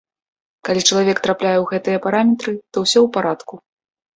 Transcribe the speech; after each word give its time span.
Калі 0.69 0.81
чалавек 0.89 1.17
трапляе 1.27 1.53
ў 1.59 1.65
гэтыя 1.73 1.97
параметры, 2.09 2.51
то 2.71 2.77
ўсё 2.85 2.93
ў 2.93 3.07
парадку. 3.19 3.53